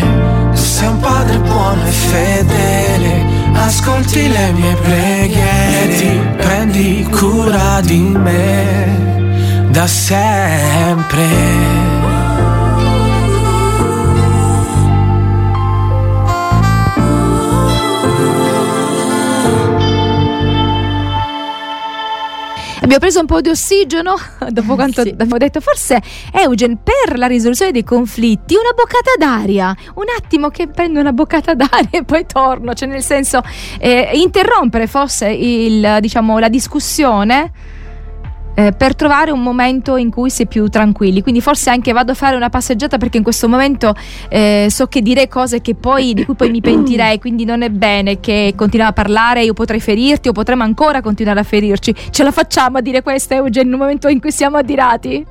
tu 0.52 0.62
sei 0.62 0.88
un 0.88 1.00
padre 1.02 1.38
buono 1.40 1.86
e 1.86 1.92
fedele, 1.92 3.26
ascolti 3.56 4.30
le 4.30 4.52
mie 4.54 4.74
preghiere, 4.76 5.98
ti 5.98 6.22
prendi 6.38 7.10
cura 7.12 7.82
di 7.82 8.00
me 8.00 9.68
da 9.70 9.86
sempre. 9.86 11.26
Abbiamo 22.88 23.04
preso 23.04 23.20
un 23.20 23.26
po' 23.26 23.42
di 23.42 23.50
ossigeno 23.50 24.16
dopo 24.48 24.76
quanto 24.76 25.02
sì. 25.02 25.10
abbiamo 25.10 25.36
detto. 25.38 25.60
Forse 25.60 26.02
Eugen, 26.32 26.80
per 26.82 27.18
la 27.18 27.28
risoluzione 27.28 27.72
dei 27.74 27.84
conflitti, 27.84 28.56
una 28.56 28.72
boccata 28.74 29.12
d'aria. 29.18 29.76
Un 29.96 30.06
attimo 30.18 30.48
che 30.48 30.70
prendo 30.70 31.02
una 31.02 31.12
boccata 31.12 31.52
d'aria 31.54 31.90
e 31.92 32.06
poi 32.06 32.26
torno. 32.26 32.74
Cioè, 32.74 32.88
nel 32.88 33.04
senso, 33.04 33.42
eh, 33.78 34.12
interrompere 34.14 34.88
forse 34.88 35.28
il, 35.28 35.98
diciamo, 36.00 36.40
la 36.40 36.48
discussione 36.48 37.52
eh, 38.58 38.72
per 38.72 38.96
trovare 38.96 39.30
un 39.30 39.44
momento 39.44 39.98
in 39.98 40.10
cui 40.10 40.32
si 40.32 40.44
è 40.44 40.46
più 40.48 40.68
tranquilli. 40.68 41.22
Quindi 41.22 41.42
forse 41.42 41.70
anche 41.70 41.92
vado 41.92 42.14
a 42.14 42.16
fare 42.16 42.36
una 42.36 42.50
passeggiata 42.50 42.98
perché 42.98 43.18
in 43.18 43.24
questo 43.24 43.48
momento 43.48 43.94
eh, 44.30 44.66
so 44.72 44.88
che 44.88 45.04
direi 45.04 45.28
cose 45.28 45.62
che 45.62 45.76
poi, 45.76 46.16
di 46.16 46.26
cui 46.26 46.34
poi 46.34 46.50
mi 46.50 46.60
pentirei, 46.60 47.20
quindi 47.20 47.46
non 47.46 47.62
è 47.62 47.70
bene 47.70 48.20
che 48.20 48.54
continuiamo 48.56 48.92
a 48.92 48.96
parlare, 48.96 49.44
io 49.44 49.54
potrei 49.54 49.80
ferirti 49.80 50.30
o 50.30 50.32
potremmo 50.32 50.64
ancora 50.64 51.02
continuare 51.02 51.40
a 51.40 51.44
ferirci. 51.44 51.94
Ce 52.10 52.24
la 52.24 52.32
facciamo 52.32 52.80
a 52.80 52.82
dire 52.82 53.04
questo, 53.04 53.36
Eugen, 53.36 53.68
in 53.68 53.74
un 53.74 53.80
momento 53.80 54.08
in 54.08 54.20
cui 54.20 54.32
siamo 54.32 54.58
adirati? 54.58 55.26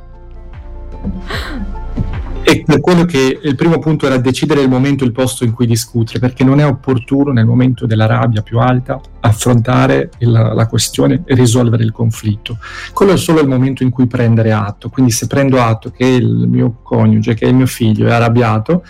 E 2.49 2.63
per 2.65 2.79
quello 2.79 3.05
che 3.05 3.41
il 3.43 3.57
primo 3.57 3.81
punto 3.81 4.07
era 4.07 4.19
decidere 4.19 4.61
il 4.61 4.69
momento 4.69 5.03
e 5.03 5.09
il 5.09 5.13
posto 5.13 5.43
in 5.43 5.51
cui 5.51 5.67
discutere, 5.67 6.21
perché 6.21 6.45
non 6.45 6.61
è 6.61 6.65
opportuno 6.65 7.33
nel 7.33 7.45
momento 7.45 7.87
della 7.87 8.07
rabbia 8.07 8.41
più 8.41 8.61
alta 8.61 9.01
affrontare 9.19 10.11
il, 10.19 10.31
la 10.31 10.67
questione 10.69 11.25
e 11.27 11.35
risolvere 11.35 11.83
il 11.83 11.91
conflitto. 11.91 12.59
Quello 12.93 13.15
è 13.15 13.17
solo 13.17 13.41
il 13.41 13.49
momento 13.49 13.83
in 13.83 13.91
cui 13.91 14.07
prendere 14.07 14.53
atto. 14.53 14.91
Quindi 14.91 15.11
se 15.11 15.27
prendo 15.27 15.61
atto 15.61 15.91
che 15.91 16.07
il 16.07 16.47
mio 16.47 16.77
coniuge, 16.85 17.35
che 17.35 17.47
il 17.47 17.55
mio 17.57 17.67
figlio 17.67 18.07
è 18.07 18.13
arrabbiato, 18.13 18.85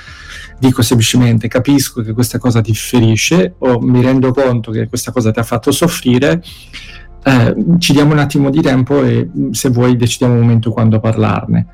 dico 0.58 0.82
semplicemente 0.82 1.48
capisco 1.48 2.02
che 2.02 2.12
questa 2.12 2.36
cosa 2.36 2.60
ti 2.60 2.74
ferisce 2.74 3.54
o 3.60 3.80
mi 3.80 4.02
rendo 4.02 4.32
conto 4.32 4.70
che 4.70 4.86
questa 4.86 5.12
cosa 5.12 5.30
ti 5.30 5.38
ha 5.38 5.44
fatto 5.44 5.70
soffrire. 5.70 6.42
Eh, 7.24 7.54
ci 7.78 7.94
diamo 7.94 8.12
un 8.12 8.18
attimo 8.18 8.50
di 8.50 8.60
tempo 8.60 9.02
e 9.02 9.30
se 9.52 9.70
vuoi 9.70 9.96
decidiamo 9.96 10.34
un 10.34 10.40
momento 10.40 10.70
quando 10.72 11.00
parlarne 11.00 11.68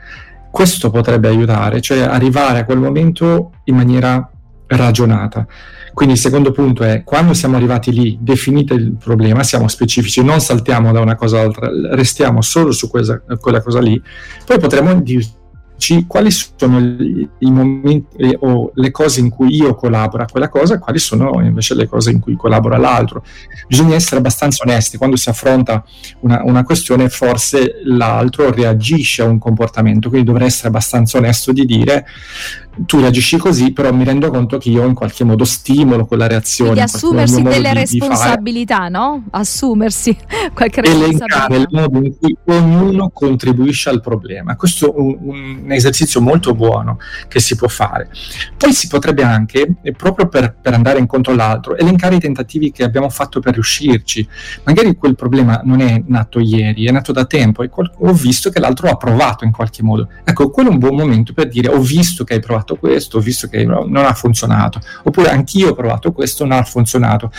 questo 0.52 0.90
potrebbe 0.90 1.28
aiutare, 1.28 1.80
cioè 1.80 2.00
arrivare 2.00 2.60
a 2.60 2.64
quel 2.66 2.78
momento 2.78 3.52
in 3.64 3.74
maniera 3.74 4.30
ragionata. 4.66 5.46
Quindi 5.94 6.14
il 6.14 6.20
secondo 6.20 6.52
punto 6.52 6.84
è 6.84 7.02
quando 7.04 7.32
siamo 7.32 7.56
arrivati 7.56 7.90
lì, 7.90 8.18
definite 8.20 8.74
il 8.74 8.96
problema, 9.02 9.42
siamo 9.42 9.66
specifici, 9.66 10.22
non 10.22 10.40
saltiamo 10.40 10.92
da 10.92 11.00
una 11.00 11.14
cosa 11.14 11.40
all'altra, 11.40 11.70
restiamo 11.94 12.42
solo 12.42 12.70
su 12.70 12.88
quella, 12.88 13.20
cosa 13.62 13.80
lì, 13.80 14.00
poi 14.44 14.58
potremo 14.58 14.90
dirci 15.82 16.06
quali 16.06 16.30
sono 16.30 16.78
i 16.78 17.50
momenti 17.50 18.16
eh, 18.18 18.36
o 18.40 18.70
le 18.74 18.90
cose 18.92 19.18
in 19.18 19.30
cui 19.30 19.54
io 19.54 19.74
collaboro 19.74 20.22
a 20.22 20.26
quella 20.26 20.48
cosa 20.48 20.78
quali 20.78 21.00
sono 21.00 21.42
invece 21.42 21.74
le 21.74 21.88
cose 21.88 22.12
in 22.12 22.20
cui 22.20 22.36
collabora 22.36 22.76
l'altro. 22.76 23.24
Bisogna 23.66 23.96
essere 23.96 24.18
abbastanza 24.18 24.62
onesti, 24.64 24.96
quando 24.96 25.16
si 25.16 25.28
affronta 25.28 25.84
una, 26.20 26.42
una 26.44 26.62
questione 26.62 27.08
forse 27.08 27.80
l'altro 27.84 28.52
reagisce 28.52 29.22
a 29.22 29.26
un 29.26 29.38
comportamento, 29.38 30.08
quindi 30.08 30.26
dovrei 30.26 30.46
essere 30.46 30.68
abbastanza 30.68 31.18
onesto 31.18 31.52
di 31.52 31.66
dire 31.66 32.06
tu 32.86 33.00
reagisci 33.00 33.36
così, 33.36 33.72
però 33.72 33.92
mi 33.92 34.04
rendo 34.04 34.30
conto 34.30 34.56
che 34.56 34.70
io 34.70 34.86
in 34.86 34.94
qualche 34.94 35.24
modo 35.24 35.44
stimolo 35.44 36.06
quella 36.06 36.26
reazione. 36.26 36.74
Di 36.74 36.80
assumersi 36.80 37.42
delle 37.42 37.74
responsabilità, 37.74 38.88
no? 38.88 39.24
Assumersi 39.30 40.16
qualche 40.54 40.80
responsabilità. 40.80 41.46
Elencare 41.48 41.56
il 41.56 41.68
modo 41.70 41.98
in 41.98 42.16
cui 42.18 42.36
ognuno 42.46 43.10
contribuisce 43.10 43.90
al 43.90 44.00
problema. 44.00 44.56
Questo 44.56 44.86
è 44.86 44.98
un, 44.98 45.18
un, 45.20 45.72
esercizio 45.72 46.20
molto 46.20 46.54
buono 46.54 46.98
che 47.28 47.40
si 47.40 47.56
può 47.56 47.68
fare. 47.68 48.08
Poi 48.56 48.72
si 48.72 48.88
potrebbe 48.88 49.22
anche, 49.22 49.74
proprio 49.96 50.28
per, 50.28 50.56
per 50.60 50.72
andare 50.72 50.98
incontro 50.98 51.32
all'altro, 51.32 51.76
elencare 51.76 52.16
i 52.16 52.20
tentativi 52.20 52.72
che 52.72 52.84
abbiamo 52.84 53.10
fatto 53.10 53.40
per 53.40 53.52
riuscirci. 53.54 54.26
Magari 54.64 54.96
quel 54.96 55.14
problema 55.14 55.60
non 55.64 55.80
è 55.80 56.02
nato 56.06 56.40
ieri, 56.40 56.86
è 56.86 56.90
nato 56.90 57.12
da 57.12 57.26
tempo 57.26 57.62
e 57.62 57.70
ho 57.72 58.12
visto 58.12 58.48
che 58.50 58.60
l'altro 58.60 58.88
ha 58.88 58.96
provato 58.96 59.44
in 59.44 59.52
qualche 59.52 59.82
modo. 59.82 60.08
Ecco, 60.24 60.50
quello 60.50 60.70
è 60.70 60.72
un 60.72 60.78
buon 60.78 60.94
momento 60.94 61.34
per 61.34 61.48
dire 61.48 61.68
ho 61.68 61.80
visto 61.80 62.24
che 62.24 62.34
hai 62.34 62.40
provato 62.40 62.61
provato 62.62 62.76
questo, 62.76 63.18
ho 63.18 63.20
visto 63.20 63.48
che 63.48 63.64
non 63.64 63.96
ha 63.96 64.14
funzionato, 64.14 64.80
oppure 65.02 65.30
anch'io 65.30 65.70
ho 65.70 65.74
provato 65.74 66.12
questo, 66.12 66.44
non 66.44 66.58
ha 66.58 66.64
funzionato. 66.64 67.30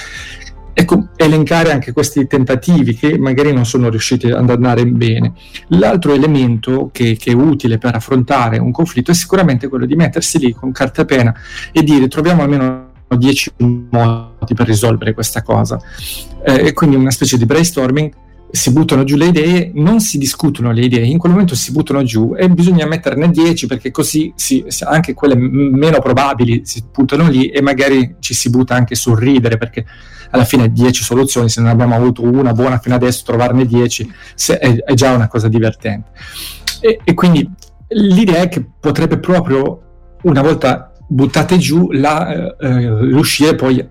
Ecco, 0.75 1.09
elencare 1.17 1.71
anche 1.71 1.91
questi 1.91 2.25
tentativi 2.25 2.95
che 2.95 3.17
magari 3.19 3.53
non 3.53 3.63
sono 3.63 3.89
riusciti 3.89 4.31
ad 4.31 4.49
andare 4.49 4.85
bene. 4.87 5.33
L'altro 5.67 6.13
elemento 6.13 6.89
che, 6.91 7.15
che, 7.15 7.31
è 7.31 7.35
utile 7.35 7.77
per 7.77 7.93
affrontare 7.93 8.57
un 8.57 8.71
conflitto 8.71 9.11
è 9.11 9.13
sicuramente 9.13 9.67
quello 9.67 9.85
di 9.85 9.95
mettersi 9.95 10.39
lì 10.39 10.51
con 10.51 10.71
carta 10.71 11.03
e 11.03 11.05
penna 11.05 11.35
e 11.71 11.83
dire 11.83 12.07
troviamo 12.07 12.41
almeno 12.41 12.91
10 13.07 13.53
modi 13.91 14.55
per 14.55 14.65
risolvere 14.65 15.13
questa 15.13 15.43
cosa. 15.43 15.79
Eh, 16.43 16.67
e 16.67 16.73
quindi 16.73 16.95
una 16.95 17.11
specie 17.11 17.37
di 17.37 17.45
brainstorming 17.45 18.11
si 18.55 18.71
buttano 18.71 19.03
giù 19.03 19.15
le 19.15 19.25
idee, 19.25 19.71
non 19.73 19.99
si 19.99 20.19
discutono 20.19 20.71
le 20.71 20.81
idee, 20.81 21.07
in 21.07 21.17
quel 21.17 21.31
momento 21.31 21.55
si 21.55 21.71
buttano 21.71 22.03
giù 22.03 22.35
e 22.37 22.47
bisogna 22.49 22.85
metterne 22.85 23.31
10 23.31 23.65
perché 23.65 23.89
così 23.89 24.31
si, 24.35 24.63
anche 24.81 25.15
quelle 25.15 25.33
meno 25.35 25.97
probabili 25.97 26.61
si 26.63 26.83
buttano 26.93 27.27
lì 27.29 27.47
e 27.47 27.63
magari 27.63 28.17
ci 28.19 28.35
si 28.35 28.51
butta 28.51 28.75
anche 28.75 28.93
sul 28.93 29.17
ridere 29.17 29.57
perché 29.57 29.83
alla 30.29 30.45
fine 30.45 30.71
10 30.71 31.03
soluzioni, 31.03 31.49
se 31.49 31.61
non 31.61 31.71
abbiamo 31.71 31.95
avuto 31.95 32.21
una 32.21 32.53
buona 32.53 32.77
fino 32.77 32.93
adesso, 32.93 33.23
trovarne 33.25 33.65
10 33.65 34.13
è, 34.59 34.83
è, 34.85 34.93
già 34.93 35.13
una 35.13 35.27
cosa 35.27 35.47
divertente. 35.47 36.11
E, 36.79 36.99
e 37.03 37.13
quindi 37.15 37.49
l'idea 37.87 38.43
è 38.43 38.49
che 38.49 38.63
potrebbe 38.79 39.17
proprio 39.17 39.81
una 40.21 40.43
volta 40.43 40.91
buttate 41.07 41.57
giù 41.57 41.89
la, 41.91 42.31
eh, 42.31 42.55
eh 42.59 42.99
riuscire 42.99 43.55
poi 43.55 43.83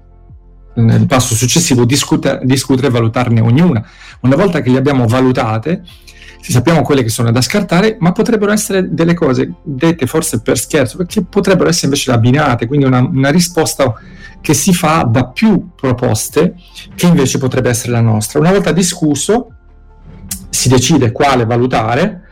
nel 0.74 1.06
passo 1.06 1.34
successivo 1.34 1.84
discutere, 1.84 2.40
discutere 2.44 2.88
e 2.88 2.90
valutarne 2.90 3.40
ognuna. 3.40 3.84
Una 4.20 4.36
volta 4.36 4.60
che 4.60 4.70
le 4.70 4.78
abbiamo 4.78 5.06
valutate, 5.06 5.82
sappiamo 6.40 6.82
quelle 6.82 7.02
che 7.02 7.08
sono 7.08 7.30
da 7.30 7.40
scartare, 7.40 7.96
ma 8.00 8.12
potrebbero 8.12 8.52
essere 8.52 8.92
delle 8.92 9.14
cose 9.14 9.54
dette 9.62 10.06
forse 10.06 10.40
per 10.40 10.58
scherzo, 10.58 10.96
perché 10.96 11.22
potrebbero 11.22 11.68
essere 11.68 11.86
invece 11.86 12.10
abbinate, 12.10 12.66
quindi 12.66 12.86
una, 12.86 13.00
una 13.00 13.30
risposta 13.30 13.94
che 14.40 14.54
si 14.54 14.74
fa 14.74 15.08
da 15.08 15.26
più 15.26 15.70
proposte 15.76 16.54
che 16.94 17.06
invece 17.06 17.38
potrebbe 17.38 17.70
essere 17.70 17.92
la 17.92 18.00
nostra. 18.00 18.40
Una 18.40 18.50
volta 18.50 18.72
discusso, 18.72 19.54
si 20.50 20.68
decide 20.68 21.12
quale 21.12 21.46
valutare 21.46 22.22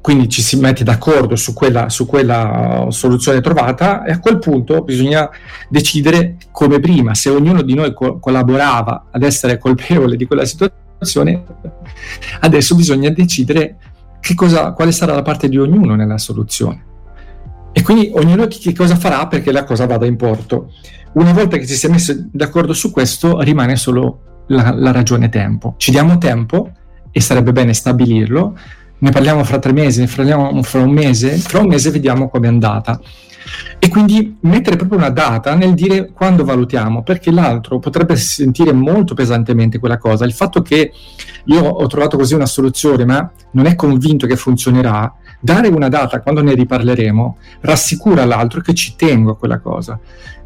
quindi 0.00 0.28
ci 0.28 0.42
si 0.42 0.56
mette 0.56 0.84
d'accordo 0.84 1.36
su 1.36 1.52
quella, 1.52 1.88
su 1.88 2.06
quella, 2.06 2.86
soluzione 2.90 3.40
trovata 3.40 4.04
e 4.04 4.12
a 4.12 4.20
quel 4.20 4.38
punto 4.38 4.82
bisogna 4.82 5.28
decidere 5.68 6.36
come 6.50 6.80
prima, 6.80 7.14
se 7.14 7.28
ognuno 7.28 7.62
di 7.62 7.74
noi 7.74 7.92
co- 7.92 8.18
collaborava 8.18 9.06
ad 9.10 9.22
essere 9.22 9.58
colpevole 9.58 10.16
di 10.16 10.26
quella 10.26 10.44
situazione, 10.44 11.44
adesso 12.40 12.74
bisogna 12.74 13.10
decidere 13.10 13.76
cosa, 14.34 14.72
quale 14.72 14.92
sarà 14.92 15.14
la 15.14 15.22
parte 15.22 15.48
di 15.48 15.58
ognuno 15.58 15.94
nella 15.94 16.18
soluzione. 16.18 16.84
E 17.72 17.82
quindi 17.82 18.10
ognuno 18.14 18.46
che 18.46 18.72
cosa 18.74 18.96
farà 18.96 19.26
perché 19.26 19.52
la 19.52 19.64
cosa 19.64 19.86
vada 19.86 20.06
in 20.06 20.16
porto. 20.16 20.72
Una 21.12 21.32
volta 21.32 21.56
che 21.58 21.66
ci 21.66 21.74
si 21.74 21.86
è 21.86 21.90
messo 21.90 22.14
d'accordo 22.32 22.72
su 22.72 22.90
questo, 22.90 23.40
rimane 23.40 23.76
solo 23.76 24.44
la, 24.48 24.72
la 24.74 24.90
ragione 24.90 25.28
tempo. 25.28 25.74
Ci 25.76 25.90
diamo 25.90 26.18
tempo 26.18 26.70
e 27.10 27.20
sarebbe 27.20 27.52
bene 27.52 27.74
stabilirlo 27.74 28.56
ne 28.98 29.10
parliamo 29.10 29.44
fra 29.44 29.58
tre 29.58 29.72
mesi, 29.72 30.00
ne 30.00 30.10
parliamo 30.14 30.62
fra 30.62 30.82
un 30.82 30.90
mese, 30.90 31.36
fra 31.36 31.60
un 31.60 31.68
mese 31.68 31.90
vediamo 31.90 32.28
come 32.28 32.46
è 32.46 32.50
andata. 32.50 33.00
E 33.78 33.88
quindi 33.88 34.36
mettere 34.40 34.76
proprio 34.76 34.98
una 34.98 35.10
data 35.10 35.54
nel 35.54 35.74
dire 35.74 36.10
quando 36.12 36.44
valutiamo, 36.44 37.02
perché 37.02 37.30
l'altro 37.30 37.78
potrebbe 37.78 38.16
sentire 38.16 38.72
molto 38.72 39.14
pesantemente 39.14 39.78
quella 39.78 39.98
cosa. 39.98 40.24
Il 40.24 40.32
fatto 40.32 40.62
che 40.62 40.92
io 41.44 41.64
ho 41.64 41.86
trovato 41.86 42.16
così 42.16 42.34
una 42.34 42.46
soluzione, 42.46 43.04
ma 43.04 43.30
non 43.52 43.66
è 43.66 43.74
convinto 43.74 44.26
che 44.26 44.36
funzionerà, 44.36 45.14
dare 45.40 45.68
una 45.68 45.88
data 45.88 46.20
quando 46.20 46.42
ne 46.42 46.54
riparleremo 46.54 47.38
rassicura 47.60 48.24
l'altro 48.24 48.60
che 48.60 48.74
ci 48.74 48.94
tengo 48.96 49.32
a 49.32 49.36
quella 49.36 49.58
cosa. 49.58 49.98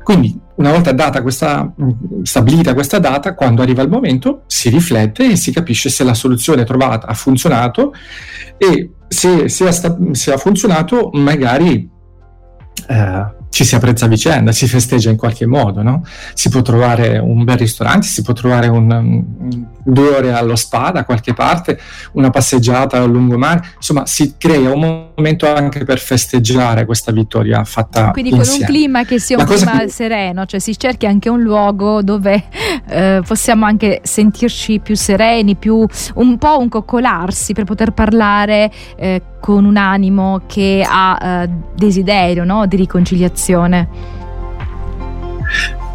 Quindi, 0.02 0.36
una 0.56 0.72
volta 0.72 0.92
data 0.92 1.22
questa, 1.22 1.72
stabilita 2.22 2.74
questa 2.74 2.98
data, 2.98 3.34
quando 3.34 3.62
arriva 3.62 3.82
il 3.82 3.88
momento, 3.88 4.42
si 4.46 4.68
riflette 4.68 5.30
e 5.30 5.36
si 5.36 5.52
capisce 5.52 5.88
se 5.90 6.02
la 6.04 6.14
soluzione 6.14 6.64
trovata 6.64 7.06
ha 7.06 7.14
funzionato 7.14 7.92
e 8.56 8.90
se, 9.06 9.48
se, 9.48 9.68
ha, 9.68 9.72
se 10.12 10.32
ha, 10.32 10.36
funzionato, 10.36 11.10
magari 11.12 11.88
eh, 12.88 13.34
ci 13.50 13.64
si 13.64 13.74
apprezza 13.74 14.06
a 14.06 14.08
vicenda, 14.08 14.50
si 14.50 14.66
festeggia 14.66 15.10
in 15.10 15.16
qualche 15.16 15.46
modo, 15.46 15.82
no? 15.82 16.02
Si 16.34 16.48
può 16.48 16.62
trovare 16.62 17.18
un 17.18 17.44
bel 17.44 17.58
ristorante, 17.58 18.06
si 18.06 18.22
può 18.22 18.32
trovare 18.32 18.68
un, 18.68 18.90
due 19.84 20.08
ore 20.08 20.32
allo 20.32 20.56
spa 20.56 20.90
da 20.90 21.04
qualche 21.04 21.34
parte, 21.34 21.78
una 22.12 22.30
passeggiata 22.30 23.00
a 23.00 23.04
lungomare, 23.04 23.62
insomma 23.76 24.06
si 24.06 24.34
crea 24.38 24.72
un 24.72 25.10
momento 25.16 25.52
anche 25.52 25.84
per 25.84 25.98
festeggiare 25.98 26.84
questa 26.84 27.12
vittoria 27.12 27.64
fatta 27.64 28.10
Quindi 28.10 28.30
insieme. 28.30 28.58
con 28.58 28.60
un 28.60 28.66
clima 28.66 29.04
che 29.04 29.18
sia 29.18 29.38
un 29.38 29.46
La 29.46 29.54
clima 29.54 29.78
che... 29.78 29.88
sereno, 29.88 30.46
cioè 30.46 30.60
si 30.60 30.78
cerchi 30.78 31.06
anche 31.06 31.28
un 31.28 31.40
luogo 31.42 32.02
dove 32.02 32.44
eh, 32.88 33.22
possiamo 33.26 33.64
anche 33.64 34.00
sentirci 34.02 34.80
più 34.80 34.96
sereni, 34.96 35.56
più 35.56 35.86
un 36.14 36.38
po' 36.38 36.58
un 36.58 36.68
coccolarsi 36.68 37.52
per 37.52 37.64
poter 37.64 37.92
parlare 37.92 38.70
eh, 38.96 39.22
con 39.40 39.64
un 39.64 39.76
animo 39.76 40.42
che 40.46 40.84
ha 40.86 41.42
eh, 41.42 41.50
desiderio 41.74 42.44
no? 42.44 42.66
di 42.66 42.76
riconciliazione. 42.76 44.20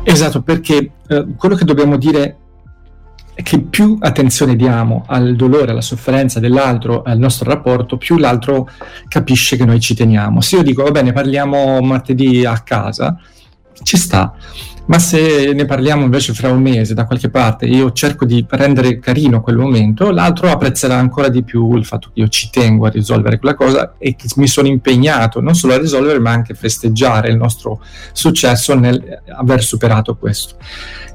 Esatto, 0.03 0.41
perché 0.41 0.91
eh, 1.07 1.25
quello 1.37 1.55
che 1.55 1.65
dobbiamo 1.65 1.97
dire 1.97 2.37
che 3.43 3.59
più 3.59 3.97
attenzione 3.99 4.55
diamo 4.55 5.03
al 5.07 5.35
dolore, 5.35 5.71
alla 5.71 5.81
sofferenza 5.81 6.39
dell'altro, 6.39 7.03
al 7.03 7.19
nostro 7.19 7.49
rapporto, 7.49 7.97
più 7.97 8.17
l'altro 8.17 8.67
capisce 9.07 9.57
che 9.57 9.65
noi 9.65 9.79
ci 9.79 9.93
teniamo. 9.93 10.41
Se 10.41 10.57
io 10.57 10.63
dico, 10.63 10.83
va 10.83 10.91
bene, 10.91 11.13
parliamo 11.13 11.79
martedì 11.81 12.45
a 12.45 12.59
casa, 12.59 13.17
ci 13.83 13.97
sta. 13.97 14.35
Ma 14.87 14.99
se 14.99 15.51
ne 15.53 15.65
parliamo 15.65 16.03
invece 16.03 16.33
fra 16.33 16.49
un 16.49 16.61
mese 16.61 16.93
da 16.93 17.05
qualche 17.05 17.29
parte, 17.29 17.65
io 17.65 17.91
cerco 17.91 18.23
di 18.23 18.45
rendere 18.47 18.99
carino 18.99 19.41
quel 19.41 19.57
momento, 19.57 20.11
l'altro 20.11 20.49
apprezzerà 20.49 20.95
ancora 20.95 21.27
di 21.27 21.43
più 21.43 21.75
il 21.75 21.83
fatto 21.83 22.09
che 22.13 22.21
io 22.21 22.29
ci 22.29 22.49
tengo 22.49 22.85
a 22.85 22.89
risolvere 22.89 23.37
quella 23.37 23.55
cosa 23.55 23.95
e 23.97 24.15
che 24.15 24.27
mi 24.37 24.47
sono 24.47 24.69
impegnato 24.69 25.41
non 25.41 25.55
solo 25.55 25.73
a 25.73 25.77
risolvere, 25.77 26.19
ma 26.19 26.31
anche 26.31 26.53
a 26.53 26.55
festeggiare 26.55 27.29
il 27.29 27.35
nostro 27.35 27.81
successo 28.13 28.75
nel 28.75 29.21
aver 29.27 29.61
superato 29.61 30.15
questo. 30.15 30.55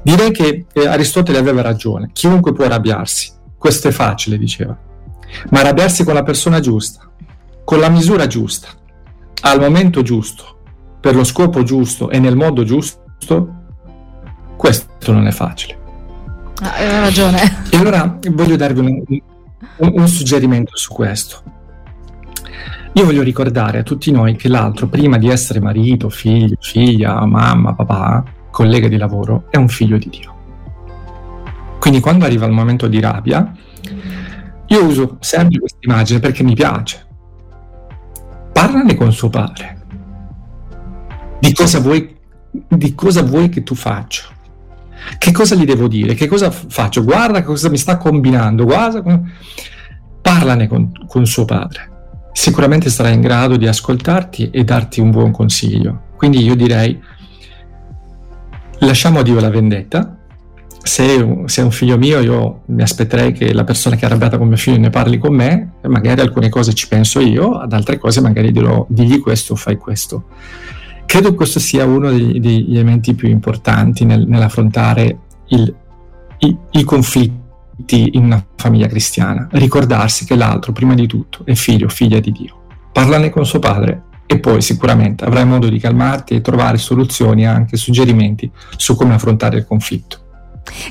Direi 0.03 0.31
che 0.31 0.65
eh, 0.71 0.87
Aristotele 0.87 1.39
aveva 1.39 1.63
ragione, 1.63 2.11
chiunque 2.13 2.53
può 2.53 2.65
arrabbiarsi, 2.65 3.31
questo 3.57 3.87
è 3.87 3.91
facile, 3.91 4.37
diceva, 4.37 4.77
ma 5.49 5.59
arrabbiarsi 5.61 6.03
con 6.03 6.13
la 6.13 6.23
persona 6.23 6.59
giusta, 6.59 7.09
con 7.63 7.79
la 7.79 7.89
misura 7.89 8.27
giusta, 8.27 8.67
al 9.41 9.59
momento 9.59 10.03
giusto, 10.03 10.52
per 11.03 11.15
lo 11.15 11.25
scopo 11.25 11.63
giusto 11.63 12.09
e 12.09 12.17
nel 12.17 12.37
modo 12.37 12.63
giusto, 12.63 13.55
questo 14.55 15.11
non 15.11 15.27
è 15.27 15.31
facile. 15.31 15.77
Ah, 16.61 16.75
hai 16.75 16.99
ragione. 17.01 17.41
E 17.69 17.75
allora 17.75 18.19
voglio 18.31 18.55
darvi 18.55 18.79
un, 18.79 19.03
un, 19.79 19.91
un 19.95 20.07
suggerimento 20.07 20.77
su 20.77 20.93
questo. 20.93 21.43
Io 22.93 23.03
voglio 23.03 23.21
ricordare 23.21 23.79
a 23.79 23.83
tutti 23.83 24.11
noi 24.11 24.37
che 24.37 24.47
l'altro, 24.47 24.87
prima 24.87 25.17
di 25.17 25.27
essere 25.27 25.59
marito, 25.59 26.07
figlio, 26.07 26.55
figlia, 26.61 27.25
mamma, 27.25 27.73
papà, 27.73 28.23
collega 28.49 28.87
di 28.87 28.95
lavoro, 28.95 29.47
è 29.49 29.57
un 29.57 29.67
figlio 29.67 29.97
di 29.97 30.07
Dio. 30.07 30.33
Quindi 31.79 31.99
quando 31.99 32.23
arriva 32.23 32.45
il 32.45 32.53
momento 32.53 32.87
di 32.87 33.01
rabbia, 33.01 33.51
io 34.67 34.85
uso 34.85 35.17
sempre 35.19 35.59
questa 35.59 35.79
immagine 35.81 36.21
perché 36.21 36.43
mi 36.43 36.55
piace. 36.55 37.05
Parlane 38.53 38.95
con 38.95 39.11
suo 39.11 39.27
padre. 39.27 39.81
Di 41.43 41.51
cosa 41.51 41.81
vuoi, 41.81 42.15
di 42.69 42.95
cosa 42.95 43.21
vuoi 43.21 43.49
che 43.49 43.63
tu 43.63 43.75
faccia? 43.75 44.27
Che 45.17 45.31
cosa 45.33 45.55
gli 45.55 45.65
devo 45.65 45.89
dire? 45.89 46.13
Che 46.13 46.27
cosa 46.27 46.49
faccio? 46.49 47.03
Guarda 47.03 47.43
cosa 47.43 47.69
mi 47.69 47.75
sta 47.75 47.97
combinando, 47.97 48.63
guarda. 48.63 49.21
Parlane 50.21 50.67
con, 50.69 50.89
con 51.05 51.25
suo 51.25 51.43
padre. 51.43 51.91
Sicuramente 52.31 52.89
sarà 52.89 53.09
in 53.09 53.19
grado 53.19 53.57
di 53.57 53.67
ascoltarti 53.67 54.51
e 54.51 54.63
darti 54.63 55.01
un 55.01 55.11
buon 55.11 55.31
consiglio. 55.31 56.03
Quindi 56.15 56.41
io 56.45 56.55
direi, 56.55 56.97
lasciamo 58.79 59.19
a 59.19 59.23
Dio 59.23 59.41
la 59.41 59.49
vendetta. 59.49 60.17
Se, 60.81 61.03
è 61.05 61.61
un 61.61 61.71
figlio 61.71 61.97
mio, 61.97 62.21
io 62.21 62.61
mi 62.67 62.83
aspetterei 62.83 63.33
che 63.33 63.51
la 63.51 63.65
persona 63.65 63.97
che 63.97 64.03
è 64.03 64.05
arrabbiata 64.05 64.37
con 64.37 64.47
mio 64.47 64.55
figlio 64.55 64.77
ne 64.77 64.89
parli 64.89 65.17
con 65.17 65.35
me, 65.35 65.73
magari 65.87 66.21
alcune 66.21 66.47
cose 66.47 66.73
ci 66.73 66.87
penso 66.87 67.19
io, 67.19 67.57
ad 67.57 67.73
altre 67.73 67.97
cose 67.97 68.21
magari 68.21 68.53
dirò, 68.53 68.85
digli 68.87 69.19
questo, 69.19 69.57
fai 69.57 69.75
questo. 69.75 70.27
Credo 71.13 71.35
questo 71.35 71.59
sia 71.59 71.85
uno 71.85 72.09
degli, 72.09 72.73
elementi 72.73 73.13
più 73.13 73.29
importanti 73.29 74.03
nel, 74.03 74.25
nell'affrontare 74.25 75.19
il, 75.49 75.75
i, 76.39 76.57
i 76.71 76.83
conflitti 76.83 78.09
in 78.13 78.23
una 78.23 78.43
famiglia 78.55 78.87
cristiana. 78.87 79.47
Ricordarsi 79.51 80.25
che 80.25 80.35
l'altro, 80.35 80.71
prima 80.71 80.95
di 80.95 81.05
tutto, 81.05 81.45
è 81.45 81.53
figlio, 81.53 81.87
figlia 81.87 82.19
di 82.19 82.31
Dio. 82.31 82.63
Parlane 82.91 83.29
con 83.29 83.45
suo 83.45 83.59
padre 83.59 84.05
e 84.25 84.39
poi 84.39 84.63
sicuramente 84.63 85.23
avrai 85.23 85.45
modo 85.45 85.69
di 85.69 85.77
calmarti 85.77 86.33
e 86.33 86.41
trovare 86.41 86.79
soluzioni 86.79 87.43
e 87.43 87.45
anche 87.45 87.77
suggerimenti 87.77 88.49
su 88.75 88.95
come 88.95 89.13
affrontare 89.13 89.57
il 89.57 89.67
conflitto. 89.67 90.22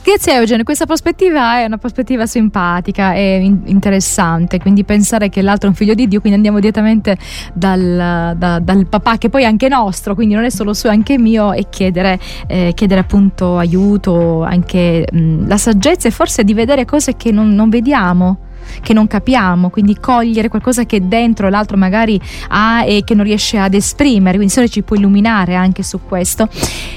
Grazie 0.05 0.35
Eugenio, 0.35 0.65
questa 0.65 0.85
prospettiva 0.85 1.59
è 1.61 1.65
una 1.65 1.79
prospettiva 1.79 2.27
simpatica 2.27 3.15
e 3.15 3.39
in- 3.43 3.63
interessante, 3.65 4.59
quindi 4.59 4.85
pensare 4.85 5.31
che 5.31 5.41
l'altro 5.41 5.69
è 5.69 5.71
un 5.71 5.77
figlio 5.77 5.95
di 5.95 6.07
Dio, 6.09 6.21
quindi 6.21 6.37
andiamo 6.37 6.61
direttamente 6.61 7.17
dal, 7.55 8.35
da, 8.37 8.59
dal 8.59 8.87
papà 8.87 9.17
che 9.17 9.31
poi 9.31 9.43
è 9.43 9.47
anche 9.47 9.69
nostro, 9.69 10.15
quindi 10.15 10.35
non 10.35 10.45
è 10.45 10.51
solo 10.51 10.75
suo, 10.75 10.91
è 10.91 10.93
anche 10.93 11.19
mio 11.19 11.53
e 11.53 11.69
chiedere, 11.71 12.19
eh, 12.49 12.73
chiedere 12.75 13.01
appunto 13.01 13.57
aiuto, 13.57 14.43
anche 14.43 15.07
mh, 15.11 15.47
la 15.49 15.57
saggezza 15.57 16.07
e 16.07 16.11
forse 16.11 16.45
di 16.45 16.53
vedere 16.53 16.85
cose 16.85 17.17
che 17.17 17.33
non, 17.33 17.55
non 17.55 17.71
vediamo 17.71 18.51
che 18.81 18.93
non 18.93 19.07
capiamo, 19.07 19.71
quindi 19.71 19.99
cogliere 19.99 20.49
qualcosa 20.49 20.85
che 20.85 21.07
dentro 21.07 21.49
l'altro 21.49 21.77
magari 21.77 22.21
ha 22.49 22.85
e 22.85 23.03
che 23.05 23.15
non 23.15 23.25
riesce 23.25 23.59
ad 23.59 23.75
esprimere, 23.75 24.37
quindi 24.37 24.53
se 24.53 24.69
ci 24.69 24.83
può 24.83 24.97
illuminare 24.97 25.55
anche 25.55 25.83
su 25.83 26.01
questo. 26.07 26.49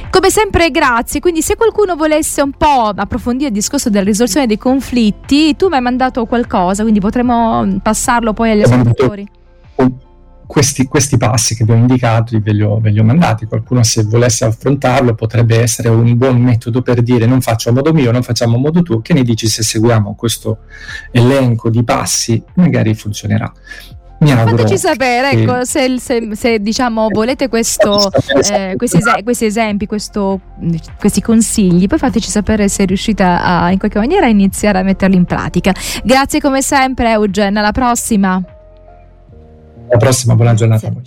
Come 0.09 0.29
sempre 0.29 0.71
grazie, 0.71 1.19
quindi 1.19 1.41
se 1.41 1.55
qualcuno 1.55 1.95
volesse 1.95 2.41
un 2.41 2.51
po' 2.51 2.91
approfondire 2.95 3.49
il 3.49 3.53
discorso 3.53 3.89
della 3.89 4.05
risoluzione 4.05 4.47
dei 4.47 4.57
conflitti, 4.57 5.55
tu 5.55 5.67
mi 5.67 5.75
hai 5.75 5.81
mandato 5.81 6.25
qualcosa, 6.25 6.81
quindi 6.83 6.99
potremo 6.99 7.79
passarlo 7.81 8.33
poi 8.33 8.51
agli 8.51 8.61
ascoltatori 8.61 9.27
questi, 10.45 10.85
questi, 10.85 11.17
passi 11.17 11.55
che 11.55 11.63
vi 11.63 11.71
ho 11.71 11.75
indicato 11.75 12.37
ve 12.39 12.53
li 12.53 12.61
ho, 12.61 12.79
ve 12.79 12.89
li 12.89 12.99
ho, 12.99 13.03
mandati. 13.03 13.45
Qualcuno, 13.45 13.83
se 13.83 14.03
volesse 14.03 14.45
affrontarlo, 14.45 15.15
potrebbe 15.15 15.59
essere 15.59 15.89
un 15.89 16.17
buon 16.17 16.41
metodo 16.41 16.81
per 16.81 17.01
dire 17.01 17.25
non 17.25 17.41
faccio 17.41 17.69
a 17.69 17.73
modo 17.73 17.93
mio, 17.93 18.11
non 18.11 18.23
facciamo 18.23 18.55
a 18.55 18.59
modo 18.59 18.81
tuo. 18.81 19.01
Che 19.01 19.13
ne 19.13 19.23
dici 19.23 19.47
se 19.47 19.63
seguiamo 19.63 20.15
questo 20.15 20.59
elenco 21.11 21.69
di 21.69 21.83
passi? 21.83 22.41
Magari 22.55 22.93
funzionerà. 22.95 23.51
Mi 24.17 24.31
Fateci 24.31 24.77
sapere, 24.77 25.29
che... 25.31 25.41
ecco, 25.41 25.65
se, 25.65 25.99
se, 25.99 26.29
se, 26.33 26.59
diciamo 26.59 27.07
volete 27.09 27.49
questo, 27.49 28.09
eh, 28.49 28.75
questi, 28.77 28.97
es- 28.97 29.23
questi, 29.23 29.45
esempi, 29.45 29.85
questo, 29.85 30.39
questi 30.97 31.21
consigli, 31.21 31.87
poi 31.87 31.99
fateci 31.99 32.29
sapere 32.29 32.69
se 32.69 32.85
riuscite 32.85 33.23
a, 33.23 33.69
in 33.71 33.77
qualche 33.77 33.99
maniera 33.99 34.25
a 34.25 34.29
iniziare 34.29 34.79
a 34.79 34.83
metterli 34.83 35.17
in 35.17 35.25
pratica. 35.25 35.73
Grazie 36.03 36.39
come 36.39 36.61
sempre 36.61 37.11
Eugen, 37.11 37.57
alla 37.57 37.71
prossima. 37.71 38.54
Alla 39.95 40.03
prossima, 40.03 40.35
buona 40.35 40.53
giornata 40.53 40.87
a 40.87 40.91
voi. 40.91 41.03